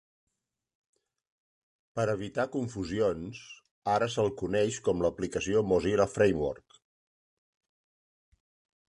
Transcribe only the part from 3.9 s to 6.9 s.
ara se'l coneix com l'aplicació Mozilla Framework.